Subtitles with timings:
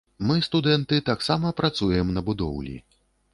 [0.27, 2.75] Мы, студэнты, таксама працуем на будоўлі.